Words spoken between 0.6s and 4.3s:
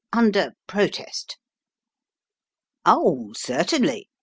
protest."" Oh, certainly